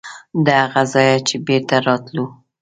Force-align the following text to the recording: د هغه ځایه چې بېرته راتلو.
د 0.45 0.47
هغه 0.61 0.81
ځایه 0.93 1.17
چې 1.27 1.35
بېرته 1.45 1.75
راتلو. 1.87 2.25